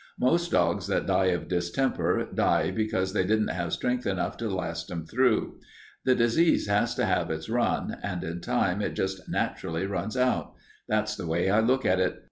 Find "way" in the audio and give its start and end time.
11.27-11.51